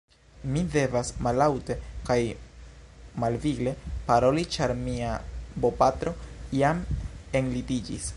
Mi 0.53 0.61
devas 0.75 1.09
mallaŭte 1.25 1.75
kaj 2.07 2.17
malvigle 3.25 3.73
paroli 4.07 4.45
ĉar 4.55 4.73
mia 4.79 5.11
bopatro 5.67 6.15
jam 6.63 6.83
enlitiĝis! 7.43 8.09